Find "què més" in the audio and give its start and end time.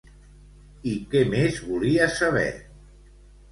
1.11-1.61